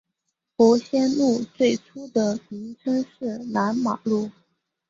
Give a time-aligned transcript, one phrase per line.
[0.55, 4.31] 伯先路最初的名称是南马路。